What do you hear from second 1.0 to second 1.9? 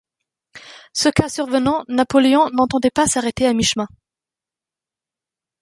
cas survenant,